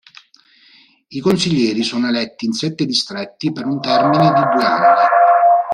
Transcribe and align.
I 1.09 1.19
consiglieri 1.19 1.83
sono 1.83 2.07
eletti 2.07 2.47
in 2.47 2.53
sette 2.53 2.87
distretti 2.87 3.51
per 3.51 3.67
un 3.67 3.79
termine 3.79 4.33
di 4.33 4.41
due 4.55 4.63
anni. 4.63 5.03